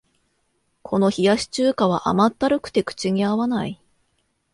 [0.81, 3.79] この冷やし中華は甘ったるくて口に合わない